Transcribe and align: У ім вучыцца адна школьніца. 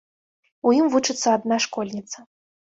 У 0.69 0.73
ім 0.77 0.85
вучыцца 0.95 1.27
адна 1.37 1.55
школьніца. 1.69 2.29